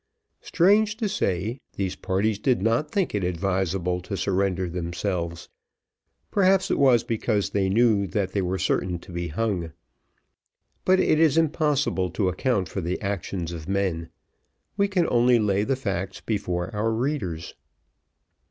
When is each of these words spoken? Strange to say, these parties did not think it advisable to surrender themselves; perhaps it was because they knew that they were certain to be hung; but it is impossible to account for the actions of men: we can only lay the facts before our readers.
Strange 0.41 0.97
to 0.97 1.07
say, 1.07 1.59
these 1.75 1.95
parties 1.95 2.39
did 2.39 2.59
not 2.59 2.89
think 2.89 3.13
it 3.13 3.23
advisable 3.23 4.01
to 4.01 4.17
surrender 4.17 4.67
themselves; 4.67 5.47
perhaps 6.31 6.71
it 6.71 6.79
was 6.79 7.03
because 7.03 7.51
they 7.51 7.69
knew 7.69 8.07
that 8.07 8.31
they 8.31 8.41
were 8.41 8.57
certain 8.57 8.97
to 8.97 9.11
be 9.11 9.27
hung; 9.27 9.71
but 10.85 10.99
it 10.99 11.19
is 11.19 11.37
impossible 11.37 12.09
to 12.09 12.29
account 12.29 12.67
for 12.67 12.81
the 12.81 12.99
actions 12.99 13.51
of 13.51 13.69
men: 13.69 14.09
we 14.75 14.87
can 14.87 15.07
only 15.11 15.37
lay 15.37 15.63
the 15.63 15.75
facts 15.75 16.19
before 16.19 16.75
our 16.75 16.91
readers. 16.91 17.53